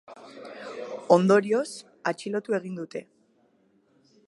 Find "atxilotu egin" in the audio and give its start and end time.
2.13-2.83